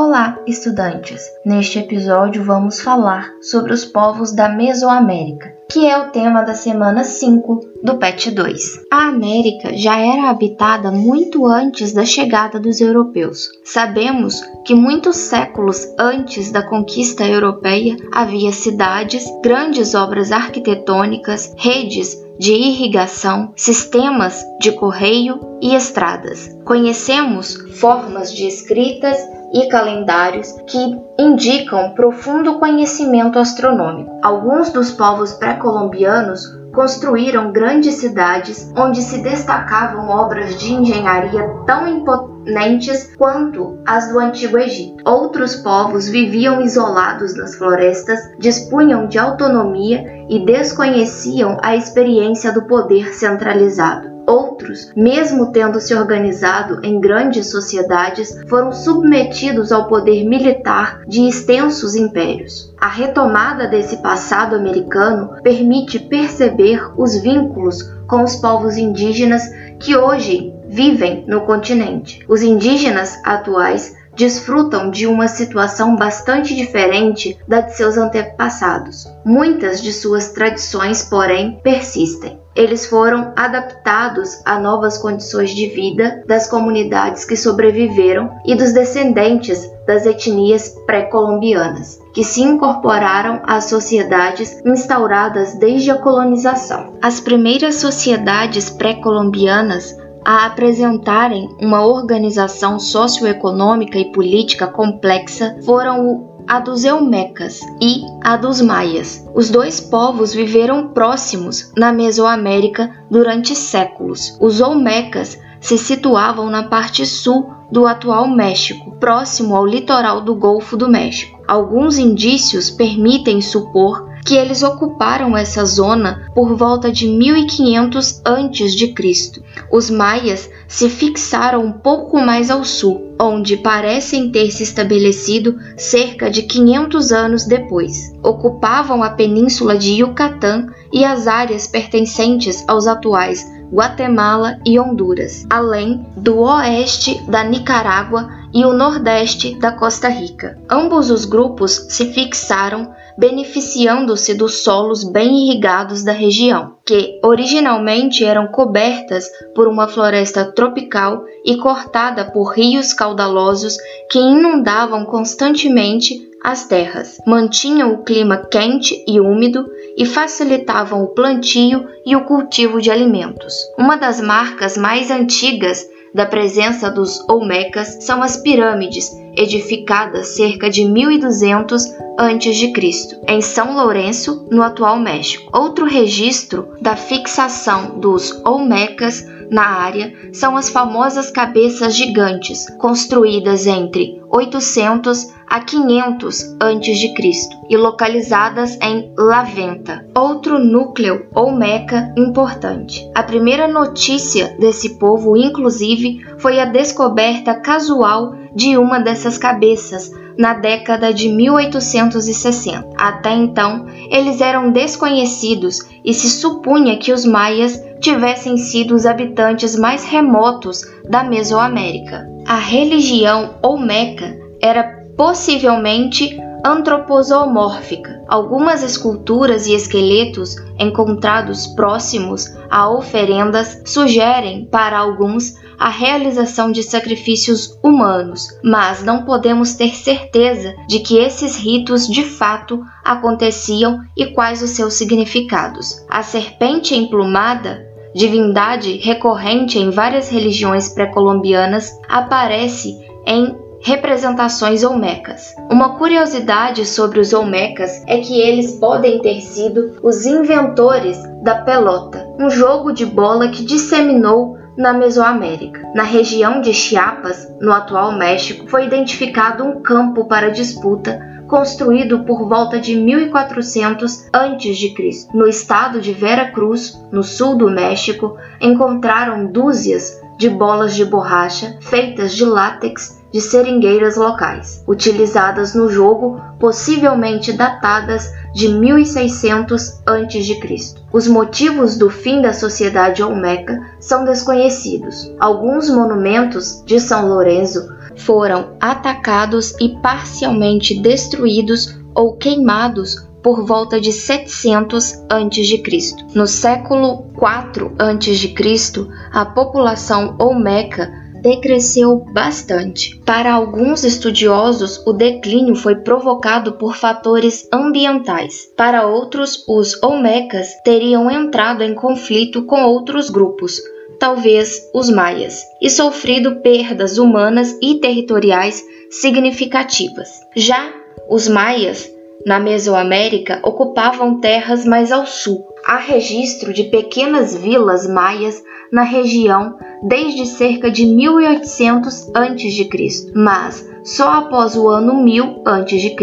Olá, 0.00 0.38
estudantes! 0.46 1.20
Neste 1.44 1.80
episódio 1.80 2.44
vamos 2.44 2.80
falar 2.80 3.32
sobre 3.42 3.72
os 3.72 3.84
povos 3.84 4.30
da 4.30 4.48
Mesoamérica, 4.48 5.52
que 5.68 5.86
é 5.86 5.98
o 5.98 6.10
tema 6.10 6.42
da 6.42 6.54
semana 6.54 7.02
5 7.02 7.60
do 7.82 7.98
PET 7.98 8.30
2. 8.30 8.84
A 8.92 9.08
América 9.08 9.76
já 9.76 9.98
era 9.98 10.30
habitada 10.30 10.92
muito 10.92 11.44
antes 11.46 11.92
da 11.92 12.04
chegada 12.04 12.60
dos 12.60 12.80
europeus. 12.80 13.50
Sabemos 13.64 14.40
que 14.64 14.72
muitos 14.72 15.16
séculos 15.16 15.84
antes 15.98 16.52
da 16.52 16.62
conquista 16.62 17.26
europeia 17.26 17.96
havia 18.14 18.52
cidades, 18.52 19.24
grandes 19.42 19.96
obras 19.96 20.30
arquitetônicas, 20.30 21.52
redes 21.56 22.16
de 22.38 22.52
irrigação, 22.52 23.52
sistemas 23.56 24.46
de 24.60 24.70
correio 24.70 25.40
e 25.60 25.74
estradas. 25.74 26.56
Conhecemos 26.64 27.56
formas 27.80 28.32
de 28.32 28.46
escritas 28.46 29.18
e 29.52 29.68
calendários 29.68 30.52
que 30.66 31.00
indicam 31.18 31.92
profundo 31.94 32.58
conhecimento 32.58 33.38
astronômico. 33.38 34.18
Alguns 34.22 34.70
dos 34.70 34.90
povos 34.92 35.32
pré-colombianos 35.34 36.58
construíram 36.72 37.50
grandes 37.50 37.94
cidades 37.94 38.72
onde 38.76 39.02
se 39.02 39.22
destacavam 39.22 40.08
obras 40.08 40.56
de 40.58 40.72
engenharia 40.72 41.48
tão 41.66 41.88
imponentes 41.88 43.14
quanto 43.16 43.78
as 43.86 44.08
do 44.12 44.18
Antigo 44.18 44.58
Egito. 44.58 45.02
Outros 45.04 45.56
povos 45.56 46.08
viviam 46.08 46.60
isolados 46.60 47.36
nas 47.36 47.56
florestas, 47.56 48.18
dispunham 48.38 49.06
de 49.06 49.18
autonomia 49.18 50.17
e 50.28 50.44
desconheciam 50.44 51.56
a 51.62 51.74
experiência 51.74 52.52
do 52.52 52.66
poder 52.66 53.14
centralizado. 53.14 54.18
Outros, 54.28 54.92
mesmo 54.94 55.52
tendo 55.52 55.80
se 55.80 55.94
organizado 55.94 56.84
em 56.84 57.00
grandes 57.00 57.50
sociedades, 57.50 58.38
foram 58.46 58.72
submetidos 58.72 59.72
ao 59.72 59.88
poder 59.88 60.22
militar 60.28 61.00
de 61.08 61.26
extensos 61.26 61.94
impérios. 61.94 62.74
A 62.78 62.88
retomada 62.88 63.66
desse 63.66 63.96
passado 64.02 64.54
americano 64.54 65.40
permite 65.42 65.98
perceber 65.98 66.92
os 66.98 67.16
vínculos 67.16 67.90
com 68.06 68.22
os 68.22 68.36
povos 68.36 68.76
indígenas 68.76 69.42
que 69.78 69.96
hoje 69.96 70.52
vivem 70.68 71.24
no 71.26 71.40
continente. 71.42 72.22
Os 72.28 72.42
indígenas 72.42 73.18
atuais 73.24 73.96
desfrutam 74.18 74.90
de 74.90 75.06
uma 75.06 75.28
situação 75.28 75.94
bastante 75.94 76.54
diferente 76.54 77.38
da 77.46 77.60
de 77.60 77.74
seus 77.74 77.96
antepassados. 77.96 79.06
Muitas 79.24 79.80
de 79.80 79.92
suas 79.92 80.32
tradições, 80.32 81.04
porém, 81.04 81.60
persistem 81.62 82.38
eles 82.58 82.86
foram 82.86 83.32
adaptados 83.36 84.42
a 84.44 84.58
novas 84.58 84.98
condições 84.98 85.50
de 85.50 85.68
vida 85.68 86.24
das 86.26 86.48
comunidades 86.48 87.24
que 87.24 87.36
sobreviveram 87.36 88.32
e 88.44 88.56
dos 88.56 88.72
descendentes 88.72 89.64
das 89.86 90.04
etnias 90.04 90.74
pré-colombianas, 90.84 92.02
que 92.12 92.24
se 92.24 92.42
incorporaram 92.42 93.40
às 93.44 93.66
sociedades 93.66 94.60
instauradas 94.66 95.54
desde 95.54 95.92
a 95.92 95.98
colonização. 95.98 96.94
As 97.00 97.20
primeiras 97.20 97.76
sociedades 97.76 98.68
pré-colombianas 98.68 99.96
a 100.24 100.46
apresentarem 100.46 101.48
uma 101.60 101.84
organização 101.84 102.78
socioeconômica 102.78 103.98
e 103.98 104.12
política 104.12 104.66
complexa 104.66 105.58
foram 105.64 106.06
o 106.06 106.38
a 106.48 106.60
dos 106.60 106.82
Eumecas 106.82 107.60
e 107.78 108.00
a 108.24 108.34
dos 108.34 108.62
Maias. 108.62 109.28
Os 109.34 109.50
dois 109.50 109.80
povos 109.80 110.32
viveram 110.32 110.88
próximos 110.88 111.70
na 111.76 111.92
Mesoamérica 111.92 112.90
durante 113.10 113.54
séculos. 113.54 114.34
Os 114.40 114.58
Olmecas 114.58 115.38
se 115.60 115.76
situavam 115.76 116.48
na 116.48 116.62
parte 116.62 117.04
sul 117.04 117.52
do 117.70 117.86
atual 117.86 118.26
México, 118.26 118.92
próximo 118.92 119.54
ao 119.54 119.66
litoral 119.66 120.22
do 120.22 120.34
Golfo 120.34 120.74
do 120.74 120.88
México. 120.88 121.38
Alguns 121.46 121.98
indícios 121.98 122.70
permitem 122.70 123.42
supor 123.42 124.07
que 124.24 124.34
eles 124.34 124.62
ocuparam 124.62 125.36
essa 125.36 125.64
zona 125.64 126.30
por 126.34 126.56
volta 126.56 126.90
de 126.92 127.08
1500 127.08 128.22
a.C. 128.24 129.42
Os 129.72 129.90
maias 129.90 130.50
se 130.66 130.88
fixaram 130.88 131.64
um 131.64 131.72
pouco 131.72 132.20
mais 132.20 132.50
ao 132.50 132.64
sul, 132.64 133.14
onde 133.20 133.56
parecem 133.56 134.30
ter 134.30 134.50
se 134.50 134.62
estabelecido 134.62 135.58
cerca 135.76 136.30
de 136.30 136.42
500 136.42 137.12
anos 137.12 137.46
depois. 137.46 138.12
Ocupavam 138.22 139.02
a 139.02 139.10
península 139.10 139.76
de 139.76 139.92
Yucatán 139.92 140.68
e 140.92 141.04
as 141.04 141.26
áreas 141.26 141.66
pertencentes 141.66 142.64
aos 142.68 142.86
atuais 142.86 143.44
Guatemala 143.72 144.58
e 144.64 144.78
Honduras, 144.80 145.46
além 145.50 146.06
do 146.16 146.38
oeste 146.38 147.22
da 147.28 147.44
Nicarágua 147.44 148.28
e 148.52 148.64
o 148.64 148.72
nordeste 148.72 149.58
da 149.58 149.72
Costa 149.72 150.08
Rica. 150.08 150.58
Ambos 150.70 151.10
os 151.10 151.26
grupos 151.26 151.86
se 151.90 152.12
fixaram 152.12 152.92
beneficiando-se 153.18 154.32
dos 154.32 154.62
solos 154.62 155.02
bem 155.02 155.48
irrigados 155.48 156.04
da 156.04 156.12
região, 156.12 156.76
que 156.86 157.18
originalmente 157.22 158.24
eram 158.24 158.46
cobertas 158.46 159.28
por 159.56 159.66
uma 159.66 159.88
floresta 159.88 160.52
tropical 160.52 161.24
e 161.44 161.56
cortada 161.56 162.30
por 162.30 162.52
rios 162.52 162.92
caudalosos 162.92 163.76
que 164.08 164.20
inundavam 164.20 165.04
constantemente 165.04 166.28
as 166.44 166.66
terras, 166.66 167.18
mantinham 167.26 167.92
o 167.92 168.04
clima 168.04 168.46
quente 168.48 169.04
e 169.08 169.18
úmido 169.18 169.68
e 169.96 170.06
facilitavam 170.06 171.02
o 171.02 171.08
plantio 171.08 171.88
e 172.06 172.14
o 172.14 172.24
cultivo 172.24 172.80
de 172.80 172.92
alimentos. 172.92 173.52
Uma 173.76 173.96
das 173.96 174.20
marcas 174.20 174.78
mais 174.78 175.10
antigas 175.10 175.84
da 176.18 176.26
presença 176.26 176.90
dos 176.90 177.24
Olmecas 177.28 177.98
são 178.00 178.20
as 178.24 178.36
pirâmides, 178.36 179.16
edificadas 179.36 180.34
cerca 180.34 180.68
de 180.68 180.84
1200 180.84 181.86
a.C., 182.18 183.20
em 183.28 183.40
São 183.40 183.76
Lourenço, 183.76 184.44
no 184.50 184.60
atual 184.60 184.98
México. 184.98 185.48
Outro 185.56 185.86
registro 185.86 186.74
da 186.80 186.96
fixação 186.96 188.00
dos 188.00 188.32
Olmecas 188.44 189.24
na 189.48 189.62
área 189.62 190.12
são 190.32 190.56
as 190.56 190.68
famosas 190.68 191.30
cabeças 191.30 191.94
gigantes, 191.94 192.66
construídas 192.78 193.68
entre 193.68 194.20
800 194.28 195.37
a 195.48 195.60
500 195.60 196.56
a.C. 196.60 197.48
e 197.68 197.76
localizadas 197.76 198.78
em 198.82 199.12
Laventa, 199.16 200.06
outro 200.16 200.58
núcleo 200.58 201.26
ou 201.34 201.52
meca 201.52 202.12
importante. 202.16 203.08
A 203.14 203.22
primeira 203.22 203.66
notícia 203.66 204.56
desse 204.58 204.98
povo, 204.98 205.36
inclusive, 205.36 206.24
foi 206.38 206.60
a 206.60 206.64
descoberta 206.64 207.54
casual 207.54 208.34
de 208.54 208.76
uma 208.76 208.98
dessas 208.98 209.38
cabeças 209.38 210.10
na 210.38 210.54
década 210.54 211.12
de 211.12 211.28
1860. 211.28 212.90
Até 212.96 213.32
então, 213.32 213.86
eles 214.10 214.40
eram 214.40 214.70
desconhecidos 214.70 215.80
e 216.04 216.14
se 216.14 216.30
supunha 216.30 216.96
que 216.96 217.12
os 217.12 217.24
maias 217.24 217.82
tivessem 218.00 218.56
sido 218.56 218.94
os 218.94 219.04
habitantes 219.04 219.76
mais 219.76 220.04
remotos 220.04 220.82
da 221.08 221.24
Mesoamérica. 221.24 222.26
A 222.46 222.56
religião 222.56 223.56
Olmeca 223.62 224.38
era 224.62 224.97
possivelmente 225.18 226.40
antroposomórfica. 226.64 228.22
Algumas 228.28 228.84
esculturas 228.84 229.66
e 229.66 229.74
esqueletos 229.74 230.54
encontrados 230.78 231.66
próximos 231.66 232.46
a 232.70 232.88
oferendas 232.88 233.82
sugerem 233.84 234.66
para 234.66 234.96
alguns 234.96 235.54
a 235.78 235.88
realização 235.88 236.70
de 236.70 236.82
sacrifícios 236.82 237.78
humanos, 237.82 238.48
mas 238.62 239.02
não 239.02 239.24
podemos 239.24 239.74
ter 239.74 239.94
certeza 239.94 240.74
de 240.88 241.00
que 241.00 241.18
esses 241.18 241.56
ritos 241.56 242.06
de 242.06 242.22
fato 242.22 242.80
aconteciam 243.04 244.00
e 244.16 244.26
quais 244.26 244.62
os 244.62 244.70
seus 244.70 244.94
significados. 244.94 246.04
A 246.08 246.22
serpente 246.22 246.94
emplumada 246.94 247.88
divindade 248.14 248.96
recorrente 248.96 249.78
em 249.78 249.90
várias 249.90 250.30
religiões 250.30 250.88
pré-colombianas, 250.88 251.92
aparece 252.08 252.98
em 253.26 253.54
representações 253.82 254.82
olmecas. 254.84 255.54
Uma 255.70 255.96
curiosidade 255.96 256.84
sobre 256.84 257.20
os 257.20 257.32
olmecas 257.32 258.02
é 258.06 258.18
que 258.18 258.40
eles 258.40 258.72
podem 258.72 259.20
ter 259.20 259.40
sido 259.40 259.98
os 260.02 260.26
inventores 260.26 261.18
da 261.42 261.56
pelota, 261.62 262.26
um 262.38 262.50
jogo 262.50 262.92
de 262.92 263.06
bola 263.06 263.48
que 263.48 263.64
disseminou 263.64 264.56
na 264.76 264.92
Mesoamérica. 264.92 265.80
Na 265.94 266.04
região 266.04 266.60
de 266.60 266.72
Chiapas, 266.72 267.48
no 267.60 267.72
atual 267.72 268.12
México, 268.12 268.68
foi 268.68 268.86
identificado 268.86 269.64
um 269.64 269.82
campo 269.82 270.26
para 270.26 270.50
disputa 270.50 271.20
construído 271.48 272.24
por 272.24 272.46
volta 272.46 272.78
de 272.78 272.94
1400 272.94 274.28
a.C. 274.32 275.28
No 275.32 275.48
estado 275.48 276.00
de 276.00 276.12
Vera 276.12 276.52
Cruz, 276.52 277.02
no 277.10 277.22
sul 277.22 277.56
do 277.56 277.70
México, 277.70 278.36
encontraram 278.60 279.46
dúzias 279.46 280.20
de 280.36 280.48
bolas 280.48 280.94
de 280.94 281.04
borracha 281.04 281.76
feitas 281.80 282.34
de 282.34 282.44
látex 282.44 283.17
de 283.32 283.40
seringueiras 283.40 284.16
locais, 284.16 284.82
utilizadas 284.86 285.74
no 285.74 285.88
jogo, 285.88 286.40
possivelmente 286.58 287.52
datadas 287.52 288.32
de 288.54 288.68
1600 288.68 290.00
a.C. 290.06 290.94
Os 291.12 291.28
motivos 291.28 291.96
do 291.96 292.08
fim 292.08 292.40
da 292.40 292.52
sociedade 292.52 293.22
olmeca 293.22 293.80
são 294.00 294.24
desconhecidos. 294.24 295.32
Alguns 295.38 295.90
monumentos 295.90 296.82
de 296.84 296.98
São 296.98 297.28
Lourenço 297.28 297.88
foram 298.16 298.70
atacados 298.80 299.74
e 299.80 299.96
parcialmente 300.00 301.00
destruídos 301.00 301.96
ou 302.14 302.36
queimados 302.36 303.28
por 303.42 303.64
volta 303.64 304.00
de 304.00 304.12
700 304.12 305.24
a.C. 305.28 306.16
No 306.34 306.46
século 306.46 307.24
4 307.34 307.92
a.C., 307.98 309.08
a 309.32 309.44
população 309.46 310.34
olmeca 310.38 311.17
decresceu 311.40 312.24
bastante. 312.32 313.16
Para 313.24 313.52
alguns 313.52 314.04
estudiosos, 314.04 315.02
o 315.06 315.12
declínio 315.12 315.74
foi 315.74 315.96
provocado 315.96 316.72
por 316.72 316.96
fatores 316.96 317.68
ambientais. 317.72 318.70
Para 318.76 319.06
outros, 319.06 319.64
os 319.68 320.02
olmecas 320.02 320.68
teriam 320.84 321.30
entrado 321.30 321.82
em 321.82 321.94
conflito 321.94 322.64
com 322.64 322.82
outros 322.82 323.30
grupos, 323.30 323.80
talvez 324.18 324.82
os 324.94 325.08
maias, 325.10 325.62
e 325.80 325.88
sofrido 325.88 326.56
perdas 326.56 327.18
humanas 327.18 327.76
e 327.82 327.96
territoriais 327.96 328.82
significativas. 329.10 330.28
Já 330.56 330.92
os 331.28 331.46
maias 331.46 332.17
na 332.44 332.58
Mesoamérica 332.58 333.60
ocupavam 333.62 334.40
terras 334.40 334.84
mais 334.84 335.12
ao 335.12 335.26
sul. 335.26 335.66
Há 335.84 335.96
registro 335.96 336.72
de 336.72 336.84
pequenas 336.84 337.56
vilas 337.56 338.06
maias 338.06 338.62
na 338.92 339.02
região 339.02 339.76
desde 340.02 340.46
cerca 340.46 340.90
de 340.90 341.06
1800 341.06 342.30
a.C., 342.34 343.32
mas 343.34 343.88
só 344.04 344.32
após 344.32 344.76
o 344.76 344.88
ano 344.88 345.22
1000 345.22 345.62
a.C., 345.64 346.16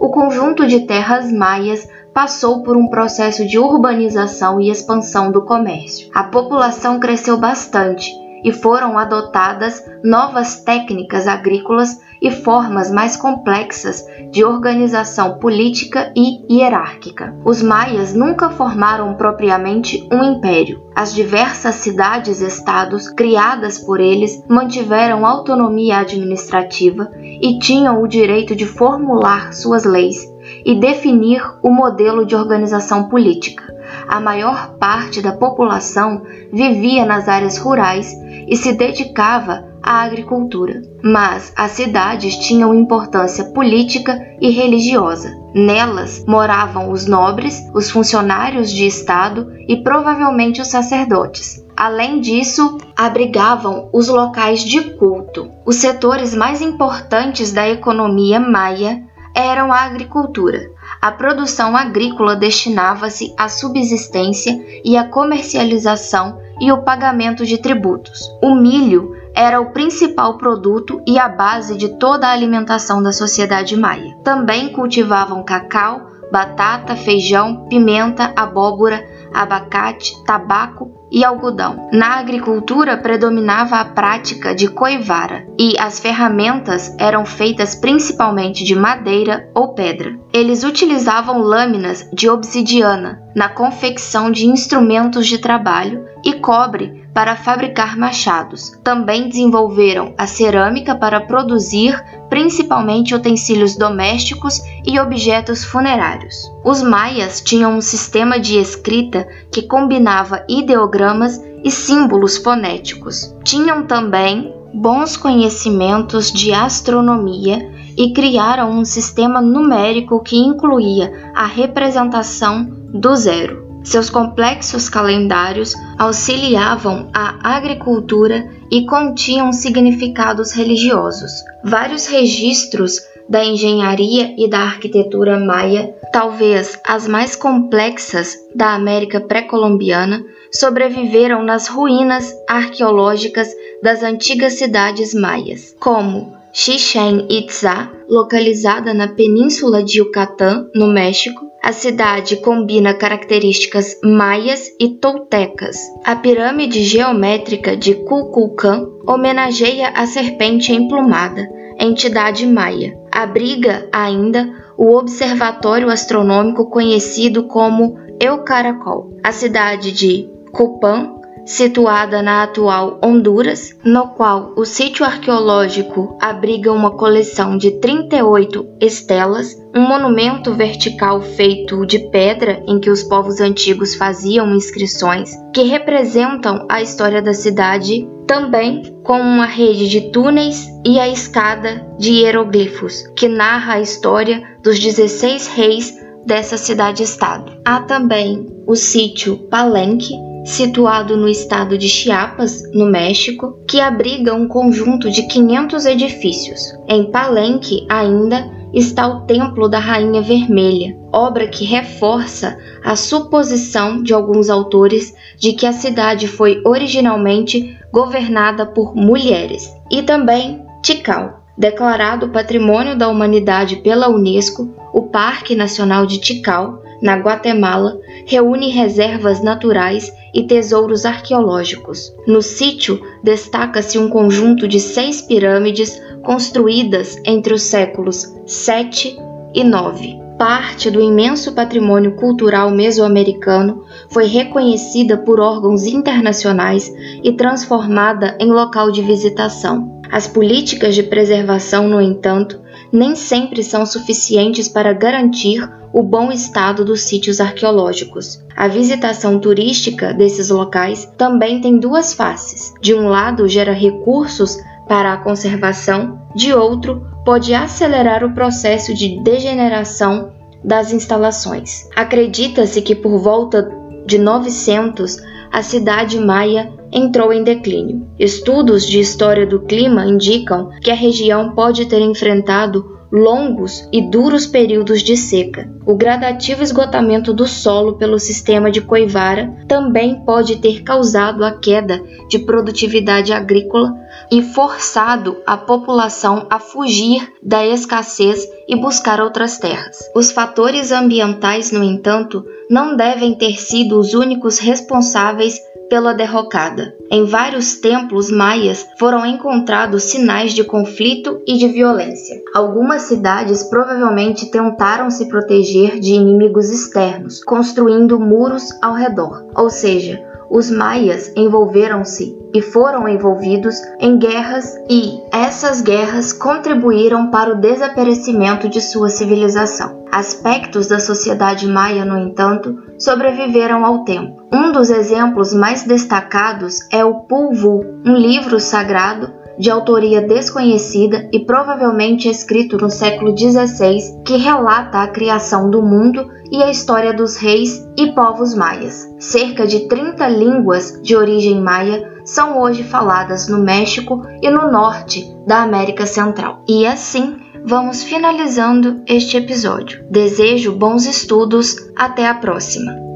o 0.00 0.10
conjunto 0.10 0.66
de 0.66 0.80
terras 0.80 1.32
maias 1.32 1.88
passou 2.14 2.62
por 2.62 2.76
um 2.76 2.88
processo 2.88 3.46
de 3.46 3.58
urbanização 3.58 4.60
e 4.60 4.70
expansão 4.70 5.30
do 5.30 5.44
comércio. 5.44 6.08
A 6.14 6.24
população 6.24 6.98
cresceu 6.98 7.36
bastante 7.36 8.10
e 8.44 8.52
foram 8.52 8.98
adotadas 8.98 9.84
novas 10.02 10.60
técnicas 10.62 11.26
agrícolas 11.26 12.00
e 12.20 12.30
formas 12.30 12.90
mais 12.90 13.16
complexas 13.16 14.04
de 14.30 14.44
organização 14.44 15.38
política 15.38 16.12
e 16.16 16.44
hierárquica. 16.52 17.34
Os 17.44 17.62
maias 17.62 18.14
nunca 18.14 18.50
formaram 18.50 19.14
propriamente 19.14 20.06
um 20.12 20.22
império. 20.22 20.82
As 20.94 21.14
diversas 21.14 21.76
cidades-estados 21.76 23.08
criadas 23.08 23.78
por 23.78 24.00
eles 24.00 24.42
mantiveram 24.48 25.24
autonomia 25.24 25.98
administrativa 25.98 27.10
e 27.20 27.58
tinham 27.58 28.02
o 28.02 28.08
direito 28.08 28.56
de 28.56 28.66
formular 28.66 29.52
suas 29.52 29.84
leis 29.84 30.26
e 30.64 30.74
definir 30.74 31.42
o 31.62 31.70
modelo 31.70 32.26
de 32.26 32.34
organização 32.34 33.08
política. 33.08 33.62
A 34.06 34.20
maior 34.20 34.74
parte 34.78 35.22
da 35.22 35.32
população 35.32 36.22
vivia 36.52 37.04
nas 37.04 37.28
áreas 37.28 37.58
rurais 37.58 38.12
e 38.46 38.56
se 38.56 38.72
dedicava 38.72 39.67
à 39.82 40.02
agricultura. 40.02 40.82
Mas 41.02 41.52
as 41.56 41.72
cidades 41.72 42.36
tinham 42.36 42.74
importância 42.74 43.44
política 43.46 44.18
e 44.40 44.50
religiosa. 44.50 45.30
Nelas 45.54 46.24
moravam 46.26 46.90
os 46.90 47.06
nobres, 47.06 47.62
os 47.74 47.90
funcionários 47.90 48.70
de 48.70 48.86
Estado 48.86 49.52
e 49.66 49.76
provavelmente 49.76 50.60
os 50.60 50.68
sacerdotes. 50.68 51.64
Além 51.76 52.20
disso, 52.20 52.78
abrigavam 52.96 53.88
os 53.92 54.08
locais 54.08 54.60
de 54.60 54.80
culto. 54.96 55.50
Os 55.64 55.76
setores 55.76 56.34
mais 56.34 56.60
importantes 56.60 57.52
da 57.52 57.68
economia 57.68 58.40
maia 58.40 59.02
eram 59.34 59.72
a 59.72 59.82
agricultura. 59.82 60.70
A 61.00 61.12
produção 61.12 61.76
agrícola 61.76 62.34
destinava-se 62.34 63.32
à 63.38 63.48
subsistência 63.48 64.60
e 64.84 64.96
à 64.96 65.04
comercialização 65.04 66.40
e 66.60 66.72
o 66.72 66.82
pagamento 66.82 67.46
de 67.46 67.58
tributos. 67.58 68.28
O 68.42 68.56
milho 68.56 69.16
era 69.38 69.60
o 69.60 69.66
principal 69.66 70.36
produto 70.36 71.00
e 71.06 71.16
a 71.16 71.28
base 71.28 71.76
de 71.76 71.96
toda 71.96 72.26
a 72.26 72.32
alimentação 72.32 73.00
da 73.00 73.12
sociedade 73.12 73.76
maia. 73.76 74.16
Também 74.24 74.70
cultivavam 74.70 75.44
cacau, 75.44 76.08
batata, 76.32 76.96
feijão, 76.96 77.68
pimenta, 77.68 78.32
abóbora, 78.34 79.06
abacate, 79.32 80.12
tabaco 80.24 80.90
e 81.08 81.24
algodão. 81.24 81.88
Na 81.92 82.18
agricultura 82.18 82.96
predominava 82.96 83.76
a 83.76 83.84
prática 83.84 84.52
de 84.52 84.66
coivara 84.66 85.46
e 85.56 85.78
as 85.78 86.00
ferramentas 86.00 86.92
eram 86.98 87.24
feitas 87.24 87.76
principalmente 87.76 88.64
de 88.64 88.74
madeira 88.74 89.48
ou 89.54 89.68
pedra. 89.68 90.18
Eles 90.32 90.64
utilizavam 90.64 91.38
lâminas 91.38 92.10
de 92.12 92.28
obsidiana 92.28 93.22
na 93.36 93.48
confecção 93.48 94.32
de 94.32 94.46
instrumentos 94.46 95.28
de 95.28 95.38
trabalho 95.38 96.04
e 96.24 96.34
cobre 96.34 97.07
para 97.18 97.34
fabricar 97.34 97.96
machados. 97.96 98.78
Também 98.84 99.28
desenvolveram 99.28 100.14
a 100.16 100.24
cerâmica 100.24 100.94
para 100.94 101.20
produzir 101.20 102.00
principalmente 102.30 103.12
utensílios 103.12 103.74
domésticos 103.74 104.62
e 104.86 105.00
objetos 105.00 105.64
funerários. 105.64 106.36
Os 106.64 106.80
maias 106.80 107.40
tinham 107.40 107.76
um 107.76 107.80
sistema 107.80 108.38
de 108.38 108.56
escrita 108.56 109.26
que 109.50 109.62
combinava 109.62 110.44
ideogramas 110.48 111.42
e 111.64 111.72
símbolos 111.72 112.36
fonéticos. 112.36 113.34
Tinham 113.42 113.84
também 113.84 114.54
bons 114.72 115.16
conhecimentos 115.16 116.30
de 116.30 116.52
astronomia 116.52 117.68
e 117.96 118.12
criaram 118.12 118.70
um 118.70 118.84
sistema 118.84 119.42
numérico 119.42 120.22
que 120.22 120.36
incluía 120.36 121.32
a 121.34 121.46
representação 121.46 122.64
do 122.94 123.16
zero. 123.16 123.67
Seus 123.84 124.10
complexos 124.10 124.88
calendários 124.88 125.72
auxiliavam 125.98 127.08
a 127.14 127.56
agricultura 127.56 128.48
e 128.70 128.84
continham 128.84 129.52
significados 129.52 130.52
religiosos. 130.52 131.32
Vários 131.64 132.06
registros 132.06 133.00
da 133.28 133.44
engenharia 133.44 134.34
e 134.38 134.48
da 134.48 134.60
arquitetura 134.60 135.38
maia, 135.38 135.94
talvez 136.12 136.78
as 136.86 137.06
mais 137.06 137.36
complexas 137.36 138.34
da 138.54 138.74
América 138.74 139.20
pré-colombiana, 139.20 140.24
sobreviveram 140.50 141.42
nas 141.42 141.68
ruínas 141.68 142.34
arqueológicas 142.48 143.48
das 143.82 144.02
antigas 144.02 144.54
cidades 144.54 145.14
maias, 145.14 145.76
como 145.78 146.36
Chichen 146.52 147.26
Itza, 147.28 147.90
localizada 148.08 148.94
na 148.94 149.08
península 149.08 149.82
de 149.82 149.98
Yucatán, 149.98 150.70
no 150.74 150.86
México, 150.86 151.46
a 151.68 151.72
cidade 151.72 152.36
combina 152.36 152.94
características 152.94 154.00
maias 154.02 154.68
e 154.80 154.88
toltecas. 154.88 155.76
A 156.02 156.16
pirâmide 156.16 156.82
geométrica 156.82 157.76
de 157.76 157.94
Kukulcán 157.94 158.88
homenageia 159.06 159.90
a 159.90 160.06
serpente 160.06 160.72
emplumada, 160.72 161.46
entidade 161.78 162.46
maia. 162.46 162.98
Abriga 163.12 163.86
ainda 163.92 164.50
o 164.78 164.96
observatório 164.96 165.90
astronômico 165.90 166.70
conhecido 166.70 167.46
como 167.48 167.98
El 168.18 168.44
Caracol. 168.44 169.18
A 169.22 169.30
cidade 169.30 169.92
de 169.92 170.26
Copán 170.50 171.17
situada 171.48 172.20
na 172.20 172.42
atual 172.42 173.00
Honduras, 173.02 173.74
no 173.82 174.08
qual 174.08 174.52
o 174.54 174.66
sítio 174.66 175.02
arqueológico 175.02 176.18
abriga 176.20 176.70
uma 176.70 176.90
coleção 176.90 177.56
de 177.56 177.70
38 177.80 178.76
estelas, 178.82 179.56
um 179.74 179.80
monumento 179.80 180.52
vertical 180.52 181.22
feito 181.22 181.86
de 181.86 182.00
pedra 182.10 182.62
em 182.68 182.78
que 182.78 182.90
os 182.90 183.02
povos 183.02 183.40
antigos 183.40 183.94
faziam 183.94 184.54
inscrições 184.54 185.30
que 185.54 185.62
representam 185.62 186.66
a 186.68 186.82
história 186.82 187.22
da 187.22 187.32
cidade, 187.32 188.06
também 188.26 188.82
com 189.02 189.18
uma 189.18 189.46
rede 189.46 189.88
de 189.88 190.10
túneis 190.10 190.66
e 190.84 191.00
a 191.00 191.08
escada 191.08 191.82
de 191.98 192.10
hieroglifos, 192.12 193.04
que 193.16 193.26
narra 193.26 193.74
a 193.74 193.80
história 193.80 194.42
dos 194.62 194.78
16 194.78 195.46
reis 195.46 195.94
dessa 196.26 196.58
cidade-estado. 196.58 197.58
Há 197.64 197.80
também 197.80 198.46
o 198.66 198.76
sítio 198.76 199.38
Palenque, 199.48 200.27
situado 200.48 201.14
no 201.14 201.28
estado 201.28 201.76
de 201.76 201.90
Chiapas, 201.90 202.62
no 202.72 202.86
México, 202.86 203.58
que 203.68 203.80
abriga 203.80 204.32
um 204.32 204.48
conjunto 204.48 205.10
de 205.10 205.24
500 205.24 205.84
edifícios. 205.84 206.72
Em 206.88 207.10
Palenque, 207.10 207.86
ainda, 207.86 208.50
está 208.72 209.06
o 209.06 209.26
Templo 209.26 209.68
da 209.68 209.78
Rainha 209.78 210.22
Vermelha, 210.22 210.96
obra 211.12 211.46
que 211.48 211.66
reforça 211.66 212.56
a 212.82 212.96
suposição 212.96 214.02
de 214.02 214.14
alguns 214.14 214.48
autores 214.48 215.14
de 215.36 215.52
que 215.52 215.66
a 215.66 215.72
cidade 215.72 216.26
foi 216.26 216.62
originalmente 216.64 217.76
governada 217.92 218.64
por 218.64 218.96
mulheres. 218.96 219.70
E 219.90 220.02
também 220.02 220.62
Tikal, 220.82 221.42
declarado 221.58 222.30
Patrimônio 222.30 222.96
da 222.96 223.08
Humanidade 223.08 223.76
pela 223.76 224.08
Unesco, 224.08 224.74
o 224.94 225.02
Parque 225.02 225.54
Nacional 225.54 226.06
de 226.06 226.18
Tikal 226.18 226.82
na 227.02 227.16
Guatemala, 227.16 227.98
reúne 228.26 228.70
reservas 228.70 229.42
naturais 229.42 230.12
e 230.34 230.44
tesouros 230.44 231.04
arqueológicos. 231.04 232.12
No 232.26 232.42
sítio 232.42 233.00
destaca-se 233.22 233.98
um 233.98 234.08
conjunto 234.08 234.66
de 234.66 234.80
seis 234.80 235.22
pirâmides 235.22 236.00
construídas 236.22 237.16
entre 237.24 237.54
os 237.54 237.62
séculos 237.62 238.34
7 238.46 239.16
e 239.54 239.64
9. 239.64 240.28
Parte 240.38 240.88
do 240.88 241.00
imenso 241.00 241.52
patrimônio 241.52 242.14
cultural 242.14 242.70
mesoamericano 242.70 243.84
foi 244.08 244.26
reconhecida 244.26 245.16
por 245.16 245.40
órgãos 245.40 245.84
internacionais 245.84 246.92
e 247.24 247.32
transformada 247.32 248.36
em 248.38 248.48
local 248.48 248.92
de 248.92 249.02
visitação. 249.02 250.00
As 250.10 250.28
políticas 250.28 250.94
de 250.94 251.02
preservação, 251.02 251.88
no 251.88 252.00
entanto, 252.00 252.60
nem 252.92 253.14
sempre 253.16 253.62
são 253.62 253.84
suficientes 253.84 254.68
para 254.68 254.92
garantir 254.92 255.68
o 255.92 256.02
bom 256.02 256.30
estado 256.30 256.84
dos 256.84 257.02
sítios 257.02 257.40
arqueológicos. 257.40 258.42
A 258.56 258.68
visitação 258.68 259.38
turística 259.38 260.12
desses 260.12 260.50
locais 260.50 261.10
também 261.16 261.60
tem 261.60 261.78
duas 261.78 262.12
faces. 262.12 262.74
De 262.80 262.94
um 262.94 263.08
lado, 263.08 263.48
gera 263.48 263.72
recursos 263.72 264.58
para 264.88 265.12
a 265.12 265.18
conservação, 265.18 266.20
de 266.34 266.52
outro, 266.52 267.06
pode 267.24 267.54
acelerar 267.54 268.24
o 268.24 268.32
processo 268.32 268.94
de 268.94 269.22
degeneração 269.22 270.32
das 270.64 270.92
instalações. 270.92 271.86
Acredita-se 271.94 272.80
que 272.82 272.94
por 272.94 273.18
volta 273.18 273.70
de 274.06 274.18
900 274.18 275.18
a 275.52 275.62
cidade 275.62 276.18
maia 276.18 276.72
entrou 276.92 277.32
em 277.32 277.42
declínio. 277.42 278.06
Estudos 278.18 278.86
de 278.86 278.98
história 279.00 279.46
do 279.46 279.60
clima 279.60 280.06
indicam 280.06 280.70
que 280.82 280.90
a 280.90 280.94
região 280.94 281.54
pode 281.54 281.86
ter 281.86 282.00
enfrentado 282.00 282.97
longos 283.10 283.88
e 283.92 284.02
duros 284.02 284.46
períodos 284.46 285.02
de 285.02 285.16
seca. 285.16 285.70
O 285.86 285.96
gradativo 285.96 286.62
esgotamento 286.62 287.32
do 287.32 287.46
solo 287.46 287.94
pelo 287.94 288.18
sistema 288.18 288.70
de 288.70 288.80
Coivara 288.80 289.52
também 289.66 290.24
pode 290.24 290.56
ter 290.56 290.82
causado 290.82 291.44
a 291.44 291.52
queda 291.52 292.02
de 292.28 292.38
produtividade 292.38 293.32
agrícola 293.32 293.94
e 294.30 294.42
forçado 294.42 295.38
a 295.46 295.56
população 295.56 296.46
a 296.50 296.58
fugir 296.58 297.32
da 297.42 297.66
escassez 297.66 298.46
e 298.68 298.76
buscar 298.76 299.20
outras 299.20 299.58
terras. 299.58 299.98
Os 300.14 300.30
fatores 300.30 300.92
ambientais, 300.92 301.72
no 301.72 301.82
entanto, 301.82 302.44
não 302.68 302.94
devem 302.94 303.34
ter 303.34 303.58
sido 303.58 303.98
os 303.98 304.12
únicos 304.12 304.58
responsáveis 304.58 305.58
pela 305.88 306.14
derrocada. 306.14 306.94
Em 307.10 307.24
vários 307.24 307.76
templos 307.76 308.30
maias 308.30 308.86
foram 308.98 309.24
encontrados 309.24 310.04
sinais 310.04 310.52
de 310.52 310.62
conflito 310.62 311.40
e 311.46 311.56
de 311.56 311.68
violência. 311.68 312.40
Algumas 312.54 313.02
cidades 313.02 313.62
provavelmente 313.64 314.50
tentaram 314.50 315.10
se 315.10 315.26
proteger 315.28 315.98
de 315.98 316.12
inimigos 316.14 316.70
externos, 316.70 317.42
construindo 317.42 318.20
muros 318.20 318.64
ao 318.82 318.94
redor, 318.94 319.46
ou 319.54 319.70
seja, 319.70 320.27
os 320.50 320.70
maias 320.70 321.32
envolveram-se 321.36 322.36
e 322.54 322.62
foram 322.62 323.06
envolvidos 323.06 323.76
em 324.00 324.18
guerras 324.18 324.74
e 324.88 325.20
essas 325.30 325.80
guerras 325.80 326.32
contribuíram 326.32 327.30
para 327.30 327.52
o 327.52 327.60
desaparecimento 327.60 328.68
de 328.68 328.80
sua 328.80 329.08
civilização. 329.10 330.04
Aspectos 330.10 330.88
da 330.88 330.98
sociedade 330.98 331.66
maia, 331.66 332.04
no 332.04 332.18
entanto, 332.18 332.76
sobreviveram 332.98 333.84
ao 333.84 334.04
tempo. 334.04 334.42
Um 334.50 334.72
dos 334.72 334.88
exemplos 334.88 335.52
mais 335.52 335.82
destacados 335.84 336.80
é 336.90 337.04
o 337.04 337.20
Pulvu, 337.20 337.84
um 338.04 338.14
livro 338.14 338.58
sagrado 338.58 339.38
de 339.58 339.70
autoria 339.70 340.22
desconhecida 340.22 341.28
e 341.32 341.40
provavelmente 341.40 342.28
escrito 342.28 342.78
no 342.78 342.88
século 342.88 343.36
XVI, 343.36 344.22
que 344.24 344.36
relata 344.36 344.98
a 344.98 345.08
criação 345.08 345.68
do 345.68 345.82
mundo 345.82 346.30
e 346.50 346.62
a 346.62 346.70
história 346.70 347.12
dos 347.12 347.36
reis 347.36 347.86
e 347.96 348.12
povos 348.12 348.54
maias. 348.54 349.08
Cerca 349.18 349.66
de 349.66 349.88
30 349.88 350.28
línguas 350.28 351.00
de 351.02 351.16
origem 351.16 351.60
maia 351.60 352.22
são 352.24 352.60
hoje 352.60 352.84
faladas 352.84 353.48
no 353.48 353.58
México 353.58 354.22
e 354.42 354.50
no 354.50 354.70
norte 354.70 355.34
da 355.46 355.62
América 355.62 356.06
Central. 356.06 356.62
E 356.68 356.86
assim, 356.86 357.36
vamos 357.64 358.02
finalizando 358.02 359.02
este 359.06 359.36
episódio. 359.36 360.04
Desejo 360.10 360.72
bons 360.72 361.06
estudos, 361.06 361.76
até 361.96 362.26
a 362.26 362.34
próxima! 362.34 363.07